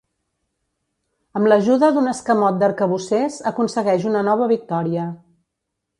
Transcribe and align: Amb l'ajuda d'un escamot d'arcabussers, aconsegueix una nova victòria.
Amb 1.39 1.49
l'ajuda 1.51 1.89
d'un 1.97 2.11
escamot 2.13 2.57
d'arcabussers, 2.63 3.39
aconsegueix 3.53 4.11
una 4.13 4.25
nova 4.33 4.49
victòria. 4.57 5.05